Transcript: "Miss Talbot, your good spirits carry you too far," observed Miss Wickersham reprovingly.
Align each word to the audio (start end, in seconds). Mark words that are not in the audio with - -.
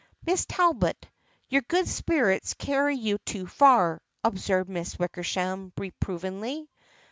"Miss 0.25 0.47
Talbot, 0.49 1.07
your 1.47 1.61
good 1.61 1.87
spirits 1.87 2.55
carry 2.55 2.95
you 2.97 3.19
too 3.19 3.45
far," 3.45 4.01
observed 4.23 4.67
Miss 4.67 4.97
Wickersham 4.97 5.73
reprovingly. 5.77 6.67